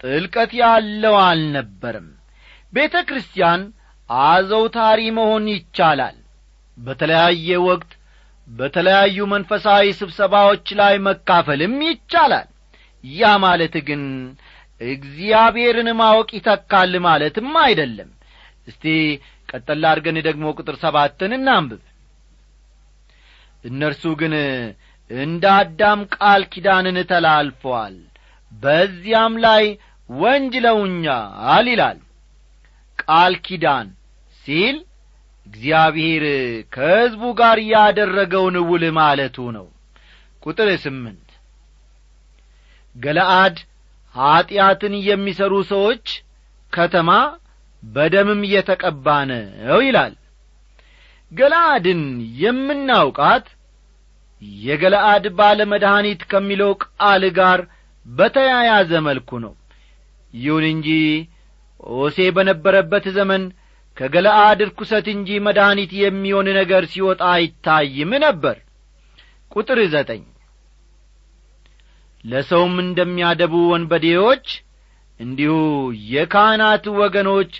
ጥልቀት 0.00 0.52
ያለው 0.60 1.14
አልነበርም። 1.24 2.08
ቤተ 2.72 2.96
ክርስቲያን 3.08 3.60
አዘውታሪ 4.10 5.00
መሆን 5.18 5.46
ይቻላል። 5.54 6.16
በተለያየ 6.78 7.48
ወቅት 7.68 7.90
በተለያዩ 8.48 9.18
መንፈሳዊ 9.32 9.86
ስብሰባዎች 9.98 10.66
ላይ 10.80 10.94
መካፈልም 11.06 11.74
ይቻላል። 11.88 12.48
ያ 13.04 13.32
ማለት 13.42 13.74
ግን 13.88 14.02
እግዚአብሔርን 14.80 15.88
ማወቅ 16.00 16.28
ይተካል 16.36 16.92
ማለትም 17.06 17.50
አይደለም። 17.62 18.10
እስቲ 18.68 18.84
ቀጠላ 19.48 19.84
አድርገን 19.92 20.18
ደግሞ 20.26 20.44
ቁጥር 20.58 20.76
ሰባትን 20.82 21.32
እናንብብ። 21.36 21.82
እነርሱ 23.64 24.02
ግን 24.20 24.34
እንደ 25.10 25.44
አዳም 25.54 26.00
ቃል 26.16 26.42
ኪዳንን 26.52 26.98
ተላልፈዋል 27.10 27.96
በዚያም 28.52 29.34
ላይ 29.44 29.64
ወንጅለውኛል 30.08 31.66
ይላል። 31.72 31.98
ቃል 32.98 33.34
ኪዳን 33.46 33.88
ሲል 34.44 34.76
እግዚአብሔር 35.46 36.24
ከሕዝቡ 36.72 37.22
ጋር 37.40 37.58
ያደረገውን 37.72 38.56
ውል 38.70 38.84
ማለቱ 38.98 39.36
ነው። 39.56 39.66
ቁጥር 40.42 40.68
ስምንት። 40.84 41.28
ገለአድ 42.96 43.56
ኀጢአትን 44.18 44.94
የሚሠሩ 45.08 45.54
ሰዎች 45.70 46.06
ከተማ 46.72 47.10
በደምም 47.82 48.40
የተቀባ 48.52 49.06
ነው 49.30 49.80
ይላል። 49.86 50.14
ገለአድን 51.32 52.02
የምናውቃት 52.42 53.46
የገለአድ 54.62 55.24
ባለ 55.38 55.60
መድኃኒት 55.72 56.20
ከሚለው 56.30 56.72
ቃል 56.84 57.22
ጋር 57.38 57.60
በተያያዘ 58.06 58.90
መልኩ 59.06 59.30
ነው። 59.44 59.54
ይሁን 60.34 60.64
እንጂ 60.72 60.88
ሆሴ 61.92 62.18
በነበረበት 62.36 63.06
ዘመን 63.16 63.42
ከገለአድ 63.96 64.58
ርኩሰት 64.68 65.06
እንጂ 65.14 65.38
መድኃኒት 65.46 65.92
የሚሆን 66.02 66.48
ነገር 66.58 66.82
ሲወጣ 66.92 67.22
አይታይም 67.34 68.10
ነበር። 68.24 68.56
ቁጥር 69.52 69.78
ዘጠኝ 69.94 70.22
ለሰውም 72.28 72.74
እንደሚያደቡ 72.84 73.54
ወንበዴዎች 73.72 74.46
እንዲሁ 75.20 75.54
የካህናት 76.12 76.84
ወገኖች 76.98 77.52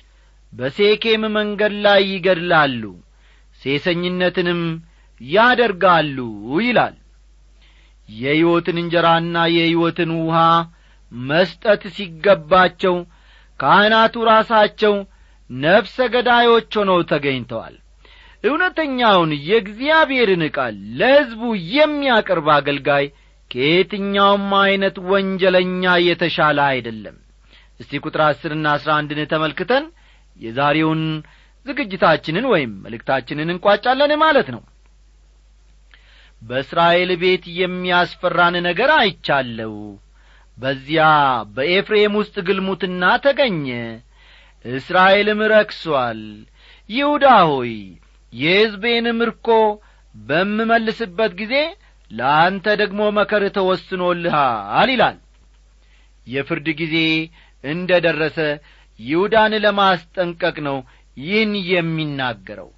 በሴኬም 0.53 1.23
መንገድ 1.37 1.73
ላይ 1.85 2.01
ይገድላሉ 2.11 2.83
ሴሰኝነትንም 3.61 4.61
ያደርጋሉ 5.21 6.19
ይላል። 6.65 6.97
የሕይወትን 8.09 8.77
እንጀራና 8.83 9.37
የሕይወትን 9.55 10.11
ውሃ 10.21 10.39
መስጠት 11.13 11.83
ሲገባቸው 11.97 12.97
ካህናቱ 13.61 14.15
ራሳቸው 14.31 14.95
ነፍሰ 15.51 15.97
ገዳዮች 16.15 16.73
ሆነው 16.81 16.99
ተገኝተዋል። 17.11 17.77
እውነተኛውን 18.45 19.31
የእግዚአብሔርን 19.49 20.43
ቃል 20.57 20.75
ለሕዝቡ 20.99 21.43
የሚያቀርብ 21.75 22.49
አገልጋይ 22.57 23.07
ከየትኛውም 23.51 24.49
ዐይነት 24.59 24.97
ወንጀለኛ 25.11 25.95
የተሻለ 26.07 26.59
አይደለም። 26.71 27.17
እስቲ 27.81 28.01
ቁጥር 28.05 28.23
አስርና 28.27 28.67
አስራ 28.77 28.91
አንድን 29.01 29.21
ተመልክተን 29.33 29.85
የዛሬውን 30.41 31.03
ዝግጅታችንን 31.67 32.45
ወይም 32.53 32.73
መልእክታችንን 32.85 33.53
እንቋጫለን 33.55 34.13
ማለት 34.23 34.49
ነው። 34.55 34.63
በእስራኤል 36.43 37.11
ቤት 37.23 37.45
የሚያስፈራን 37.61 38.57
ነገር 38.67 38.91
አይቻለው 38.99 39.75
በዚያ 40.59 41.07
በኤፍሬም 41.57 42.15
ውስጥ 42.21 42.37
ግልሙትና 42.49 43.03
ተገኘ። 43.25 43.67
እስራኤልም 44.65 45.41
ረክሷል። 45.53 46.21
ይሁዳ 46.91 47.27
ሆይ 47.51 47.73
የሕዝቤን 48.33 49.07
ምርኮ 49.19 49.49
በምመልስበት 50.15 51.33
ጊዜ 51.41 51.55
ለአንተ 52.11 52.67
ደግሞ 52.81 53.01
መከር 53.17 53.43
ተወስኖልሃል 53.57 54.91
ይላል። 54.95 55.17
የፍርድ 56.27 56.69
ጊዜ 56.81 56.97
እንደ 57.65 57.91
ደረሰ 58.07 58.39
ይሁዳን 59.01 59.53
ለማስጠንቀቅ 59.65 60.57
ነው 60.69 60.79
ይህን 61.17 61.53
የሚናገረው። 61.71 62.71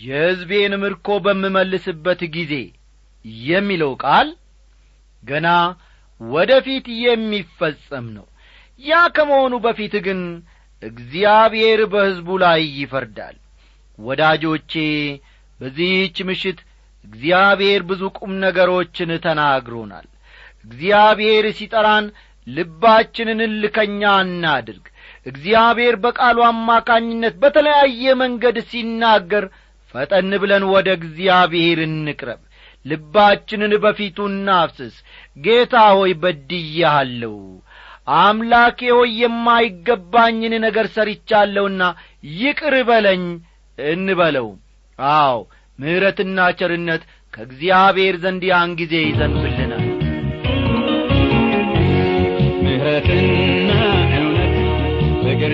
የሕዝቤን 0.00 0.72
ምርኮ 0.82 1.08
በምመልስበት 1.24 2.20
ጊዜ 2.36 2.52
የሚለው 3.44 3.92
ቃል 4.04 4.28
ገና 5.22 5.48
ወደ 6.20 6.52
ፊት 6.66 6.86
የሚፈጸም 7.04 8.06
ነው። 8.16 8.26
ያ 8.80 9.00
ከመሆኑ 9.16 9.54
በፊት 9.64 9.94
ግን 10.06 10.20
እግዚአብሔር 10.82 11.80
በሕዝቡ 11.92 12.28
ላይ 12.44 12.62
ይፈርዳል። 12.80 13.36
ወዳጆቼ 13.98 14.72
በዚህች 15.60 16.16
ምሽት 16.28 16.58
እግዚአብሔር 17.04 17.82
ብዙ 17.88 18.02
ቁም 18.18 18.32
ነገሮችን 18.44 19.10
ተናግሮናል። 19.24 20.06
እግዚአብሔር 20.66 21.46
ሲጠራን 21.58 22.06
ልባችንን 22.46 23.40
እልከኛ 23.46 24.02
እናድርግ። 24.24 24.86
እግዚአብሔር 25.26 25.94
በቃሉ 26.04 26.38
አማካኝነት 26.48 27.34
በተለያየ 27.42 28.14
መንገድ 28.22 28.56
ሲናገር 28.70 29.44
ፈጠን 29.94 30.32
ብለን 30.42 30.64
ወደ 30.72 30.88
እግዚአብሔር 30.98 31.78
እንቅረብ። 31.86 32.40
ልባችንን 32.84 33.72
በፊቱ 33.84 34.18
እናፍስስ። 34.30 34.96
ጌታ 35.36 35.74
ሆይ 35.96 36.12
በድያለሁ 36.22 37.36
አምላኬ 38.16 38.80
ሆይ 38.96 39.12
የማይገባኝን 39.20 40.54
ነገር 40.64 40.86
ሰርቻለሁና 40.96 41.82
ይቅር 42.38 42.74
በለኝ 42.88 43.22
እንበለው። 43.78 44.48
አዎ 44.98 45.38
ምሕረትና 45.78 46.38
ቸርነት 46.58 47.02
ከእግዚአብሔር 47.34 48.16
ዘንድ 48.24 48.42
ያን 48.50 48.72
ጊዜ 48.80 48.94
ይዘንብልናል 49.06 49.84
ምሕረትና 52.64 53.70
እውነት 54.18 54.54
ፍቅር 55.24 55.52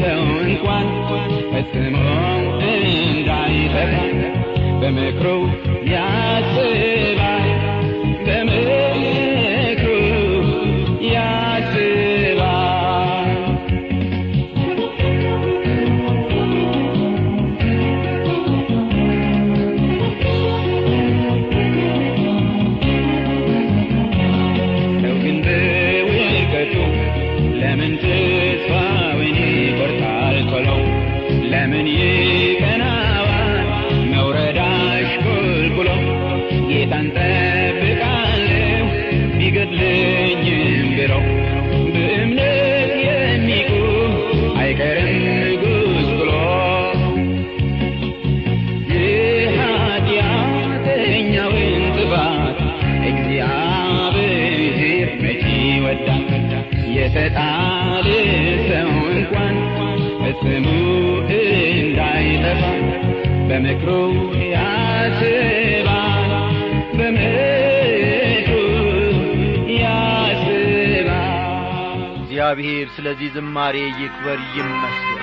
ሰው 0.00 0.20
እንኳን 0.44 0.86
ፈጽሞ 1.52 1.96
እንዳይጠፋ 2.68 3.92
ያስባል 5.92 6.33
እግዚአብሔር 72.46 72.88
ስለዚህ 72.94 73.28
ዝማሬ 73.34 73.76
ይክበር 73.92 74.38
ይመስገን። 74.54 75.22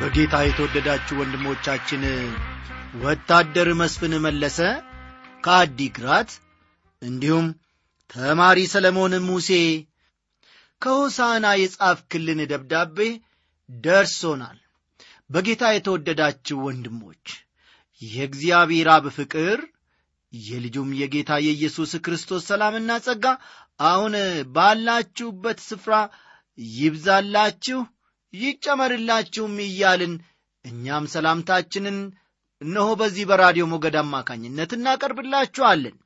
በጌታ 0.00 0.34
የተወደዳችሁ 0.42 1.16
ወንድሞቻችን 1.20 2.04
ወታደር 3.02 3.70
መስፍን 3.80 4.14
መለሰ 4.26 4.58
ከአዲግራት 5.44 6.30
እንዲሁም 7.02 7.48
ተማሪ 8.10 8.60
ሰለሞን 8.74 9.14
ሙሴ 9.26 9.50
ከሆሳና 10.82 11.46
የጻፍክልን 11.58 12.40
ደብዳቤ 12.50 12.98
ደርሶናል። 13.68 14.58
በጌታ 15.30 15.64
የተወደዳችሁ 15.72 16.58
ወንድሞች 16.66 17.24
የእግዚአብሔር 18.02 18.88
አብ 18.94 19.06
ፍቅር 19.16 19.58
የልጁም 20.32 20.90
የጌታ 21.00 21.30
የኢየሱስ 21.44 21.92
ክርስቶስ 22.04 22.42
ሰላምና 22.50 22.90
ጸጋ 23.06 23.24
አሁን 23.80 24.14
ባላችሁበት 24.54 25.58
ስፍራ 25.68 25.94
ይብዛላችሁ 26.78 27.80
ይጨመርላችሁም 28.32 29.54
እያልን 29.66 30.14
እኛም 30.64 31.04
ሰላምታችንን 31.12 31.98
እነሆ 32.62 32.88
በዚህ 33.00 33.24
በራዲዮ 33.30 33.64
ሞገድ 33.72 33.96
አማካኝነት 34.00 34.70
እናቀርብላችኋለን። 34.76 35.96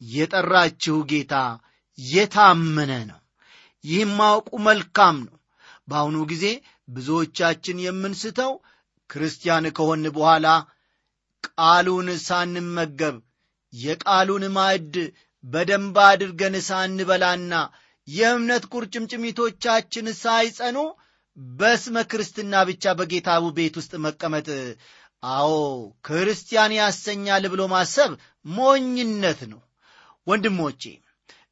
የጠራችሁ 0.00 0.96
ጌታ 1.10 1.34
የታመነ 1.98 2.92
ነው 3.10 3.20
ይህም 3.86 4.12
ማወቁ 4.18 4.50
መልካም 4.66 5.16
ነው። 5.26 5.34
በአሁኑ 5.88 6.16
ጊዜ 6.30 6.44
ብዙዎቻችን 6.88 7.82
የምንስተው 7.84 8.52
ክርስቲያን 9.10 9.66
ከሆን 9.76 10.04
በኋላ 10.16 10.46
ቃሉን 11.48 12.08
ሳንመገብ 12.26 13.16
የቃሉን 13.72 14.44
ማዕድ 14.56 14.94
በደንብ 15.44 15.96
አድርገን 16.06 16.54
ሳንበላና 16.68 17.52
የእምነት 18.08 18.64
ቁርጭምጭሚቶቻችን 18.72 20.06
ሳይጸኑ 20.20 20.78
በስመ 21.56 21.96
ክርስትና 22.10 22.54
ብቻ 22.68 22.94
በጌታው 22.98 23.46
ቤት 23.56 23.74
ውስጥ 23.80 23.92
መቀመጥ 24.04 24.46
አዎ 25.32 25.50
ክርስቲያን 26.06 26.72
ያሰኛል 26.78 27.44
ብሎ 27.52 27.62
ማሰብ 27.72 28.10
ሞኝነት 28.50 29.40
ነው። 29.52 29.60
ወንድሞቼ 30.26 30.82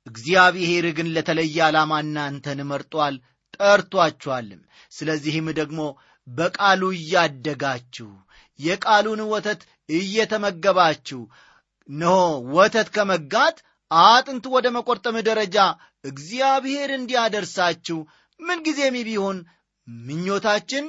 እግዚአብሔር 0.07 0.87
ግን 0.97 1.09
ለተለየ 1.15 1.59
ዓላማ 1.67 1.93
እናንተን 2.05 2.61
መርጧል 2.71 3.15
ጠርቷችኋልም። 3.57 4.61
ስለዚህም 4.93 5.47
ደግሞ 5.59 5.81
በቃሉ 6.27 6.83
እያደጋችሁ 6.97 8.11
የቃሉን 8.59 9.21
ወተት 9.33 9.61
እየተመገባችሁ 9.97 11.21
እነሆ 11.89 12.17
ወተት 12.57 12.89
ከመጋት 12.95 13.57
አጥንት 13.91 14.45
ወደ 14.55 14.67
መቆርጠም 14.77 15.17
ደረጃ 15.29 15.57
እግዚአብሔር 16.05 16.91
እንዲያደርሳችሁ 16.95 17.99
ምንጊዜም 18.41 18.97
ቢሆን 19.09 19.39
ምኞታችን 20.07 20.87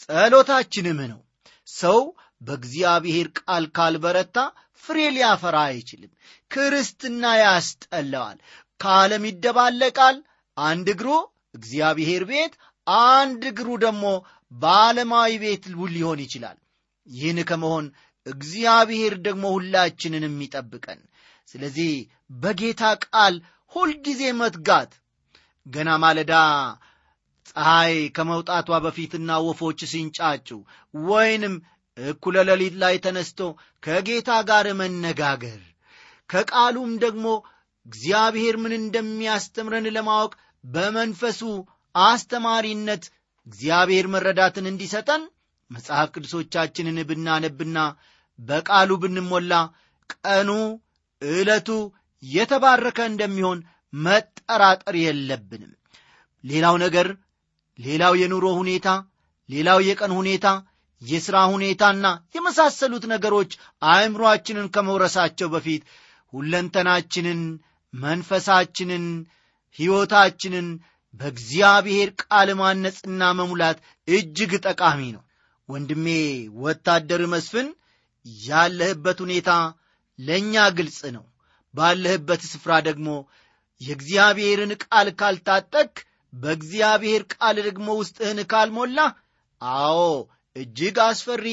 ጸሎታችንም 0.00 0.98
ነው። 1.12 1.20
ሰው 1.68 2.00
በእግዚአብሔር 2.40 3.28
ቃል 3.40 3.64
ካልበረታ 3.76 4.36
ፍሬ 4.84 4.98
ሊያፈራ 5.16 5.56
አይችልም። 5.70 6.12
ክርስትና 6.50 7.24
ያስጠላዋል። 7.42 8.38
ከዓለም 8.80 9.24
ይደባለቃል። 9.30 10.16
አንድ 10.56 10.86
እግሩ 10.94 11.08
እግዚአብሔር 11.54 12.22
ቤት 12.30 12.54
አንድ 13.10 13.42
እግሩ 13.50 13.68
ደግሞ 13.84 14.04
በዓለማዊ 14.52 15.32
ቤት 15.42 15.64
ሊሆን 15.90 16.20
ይችላል። 16.24 16.58
ይህን 17.06 17.38
ከመሆን 17.50 17.86
እግዚአብሔር 18.26 19.14
ደግሞ 19.26 19.44
ሁላችንንም 19.56 20.34
ይጠብቀን። 20.44 21.00
ስለዚህ 21.48 21.92
በጌታ 22.36 22.82
ቃል 23.06 23.34
ሁልጊዜ 23.72 24.22
መትጋት 24.40 24.92
ገና 25.66 25.90
ማለዳ 26.02 26.34
ፀሐይ 27.50 27.94
ከመውጣቷ 28.16 28.78
በፊትና 28.84 29.30
ወፎች 29.46 29.80
ሲንጫጩ 29.92 30.48
ወይንም 30.94 31.54
እኩለ 31.96 32.36
ሌሊት 32.48 32.74
ላይ 32.82 32.94
ተነስቶ 33.04 33.40
ከጌታ 33.82 34.30
ጋር 34.50 34.66
መነጋገር 34.80 35.60
ከቃሉም 36.30 36.92
ደግሞ 37.04 37.26
እግዚአብሔር 37.86 38.56
ምን 38.62 38.72
እንደሚያስተምረን 38.78 39.86
ለማወቅ 39.96 40.32
በመንፈሱ 40.64 41.40
አስተማሪነት 41.94 43.04
እግዚአብሔር 43.46 44.06
መረዳትን 44.14 44.66
እንዲሰጠን 44.70 45.22
መጽሐፍ 45.70 46.08
ቅዱሶቻችንን 46.14 46.98
ብናነብና 47.08 47.78
በቃሉ 48.38 48.90
ብንሞላ 49.02 49.54
ቀኑ 50.14 50.50
ዕለቱ 51.22 51.68
የተባረከ 52.22 52.98
እንደሚሆን 53.10 53.58
መጠራጠር 53.92 54.94
የለብንም። 55.04 55.72
ሌላው 56.44 56.76
ነገር 56.84 57.08
ሌላው 57.78 58.14
የኑሮ 58.20 58.46
ሁኔታ 58.60 58.88
ሌላው 59.48 59.78
የቀን 59.88 60.12
ሁኔታ 60.18 60.46
የሥራ 61.02 61.36
ሁኔታና 61.52 62.06
የመሳሰሉት 62.34 63.04
ነገሮች 63.12 63.52
አእምሮአችንን 63.90 64.66
ከመውረሳቸው 64.74 65.48
በፊት 65.54 65.82
ሁለንተናችንን 66.32 67.40
መንፈሳችንን 67.94 69.04
ሕይወታችንን 69.78 70.68
በእግዚአብሔር 71.14 72.08
ቃል 72.22 72.48
ማነጽና 72.58 73.22
መሙላት 73.38 73.78
እጅግ 74.08 74.52
ጠቃሚ 74.66 75.00
ነው። 75.16 75.22
ወንድሜ 75.68 76.06
ወታደር 76.62 77.22
መስፍን 77.32 77.68
ያለህበት 78.44 79.18
ሁኔታ 79.24 79.50
ለእኛ 80.18 80.64
ግልጽ 80.78 81.00
ነው። 81.16 81.24
ባለህበት 81.74 82.42
ስፍራ 82.50 82.72
ደግሞ 82.88 83.08
የእግዚአብሔርን 83.80 84.72
ቃል 84.84 85.08
ካልታጠቅ 85.20 85.92
በእግዚአብሔር 86.32 87.22
ቃል 87.34 87.56
ደግሞ 87.68 87.88
ውስጥህን 88.00 88.40
ካልሞላ 88.52 88.98
አዎ 89.60 90.00
እጅግ 90.56 90.96
አስፈሪ 91.04 91.46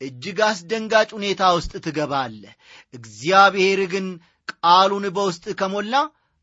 እጅግ 0.00 0.38
አስደንጋጭ 0.48 1.08
ሁኔታ 1.16 1.42
ውስጥ 1.56 1.72
ትገባለህ። 1.84 2.52
እግዚአብሔር 2.94 3.80
ግን 3.92 4.06
ቃሉን 4.54 5.04
በውስጥ 5.16 5.44
ከሞላ 5.60 5.94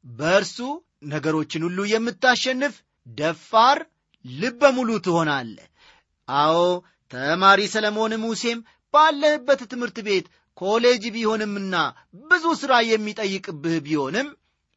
በእርሱ 0.05 0.57
ነገሮችን 1.11 1.65
ሁሉ 1.67 1.79
የምታሸንፍ 1.91 2.75
ደፋር 3.07 3.77
ልበ 4.25 4.71
ሙሉ 4.75 4.89
ትሆናለህ። 5.05 5.67
አዎ 6.27 6.57
ተማሪ 7.11 7.61
ሰለሞን 7.73 8.13
ሙሴም 8.23 8.59
ባለህበት 8.93 9.61
ትምህርት 9.71 9.97
ቤት 10.07 10.25
ኮሌጅ 10.57 11.03
ቢሆንምና 11.15 11.75
ብዙ 12.23 12.45
ሥራ 12.61 12.73
የሚጠይቅብህ 12.89 13.77
ቢሆንም 13.85 14.27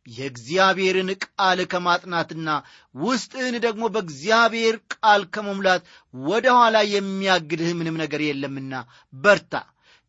የእግዚአብሔርን 0.07 1.11
ቃል 1.25 1.59
ከማጥናትና 1.73 2.49
ውስጥህን 2.95 3.57
ደግሞ 3.65 3.85
በእግዚአብሔር 3.95 4.77
ቃል 4.95 5.23
ከመሙላት 5.35 5.83
ወደ 6.15 6.47
ኋላ 6.59 6.77
የሚያግድህ 6.93 7.71
ምንም 7.79 7.97
ነገር 8.03 8.23
የለምና 8.27 8.75
በርታ። 9.13 9.55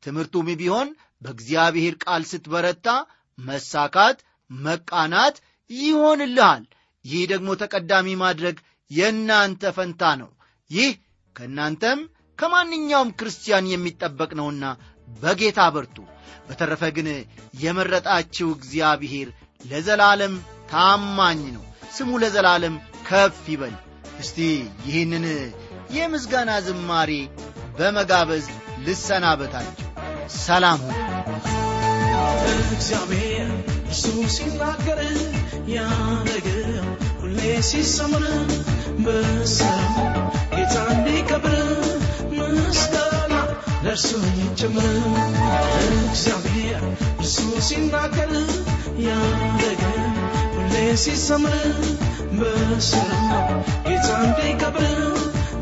ትምህርቱም 0.04 0.50
ቢሆን 0.60 0.90
በእግዚአብሔር 1.22 1.96
ቃል 2.04 2.24
ስትበረታ 2.32 2.88
መሳካት 3.38 4.18
መቃናት 4.52 5.38
ይሆንልሃል። 5.72 6.64
ይህ 7.06 7.24
ደግሞ 7.32 7.50
ተቀዳሚ 7.62 8.08
ማድረግ 8.22 8.58
የእናንተ 8.92 9.72
ፈንታ 9.78 10.02
ነው። 10.22 10.30
ይህ 10.72 10.92
ከእናንተም 11.36 12.00
ከማንኛውም 12.40 13.16
ክርስቲያን 13.20 13.72
የሚጠበቅ 13.72 14.32
ነውና 14.40 14.66
በጌታ 15.18 15.60
በርቱ። 15.76 15.98
በተረፈ 16.48 16.84
ግን 16.98 17.08
የመረጣችው 17.62 18.50
እግዚአብሔር 18.58 19.30
ለዘላለም 19.62 20.34
ታማኝ 20.72 21.42
ነው። 21.56 21.64
ስሙ 21.96 22.12
ለዘላለም 22.24 22.76
ከፍ 23.08 23.44
ይበል። 23.54 23.76
እስቲ 24.20 24.38
ይህንን 24.88 25.26
የምስጋና 25.96 26.52
ዝማሬ 26.66 27.12
በመጋበዝ 27.78 28.46
ልሰናበታችሁ። 28.86 29.86
ሰላም 30.40 30.80
ሁኑ። 30.86 30.96
እግዚአብሔር 32.70 33.50
እርሱ 33.84 34.04
ሲናገር 34.36 35.00
ያነገር 35.76 36.70
ሁሌ 37.22 37.40
ሲሰምር 37.70 38.26
በስራው 39.06 39.96
ጌታ 40.54 40.76
እንዲከብር 40.94 41.56
ምስጋና 42.58 43.34
ለእርሱ 43.86 44.10
ይጨምር። 44.40 44.96
እግዚአብሔር 46.04 46.84
እርሱ 47.20 47.38
ሲናገር 47.68 48.34
ሁሌ 48.90 49.08
ሲሰምር 50.96 51.56
በስራው 52.40 53.50
ጌታ 53.88 54.08
እንዲከብር 54.24 54.88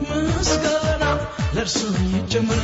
ምስጋና 0.10 1.04
ለእርሱ 1.56 1.80
ይጨምር 2.14 2.64